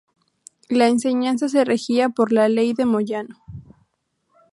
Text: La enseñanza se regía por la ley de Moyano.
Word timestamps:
La 0.67 0.87
enseñanza 0.87 1.47
se 1.47 1.63
regía 1.63 2.09
por 2.09 2.31
la 2.31 2.49
ley 2.49 2.73
de 2.73 2.85
Moyano. 2.85 3.39